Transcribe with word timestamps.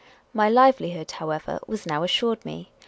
My 0.33 0.49
livelihood, 0.49 1.11
however, 1.11 1.59
was 1.67 1.85
now 1.85 2.01
assured 2.01 2.43
me. 2.43 2.71